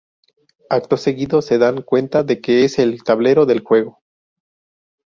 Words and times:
Acto 0.71 0.97
seguido 0.97 1.43
se 1.43 1.59
dan 1.59 1.83
cuenta 1.83 2.23
de 2.23 2.41
que 2.41 2.65
es 2.65 2.79
el 2.79 3.03
tablero 3.03 3.45
del 3.45 3.59
juego. 3.63 4.01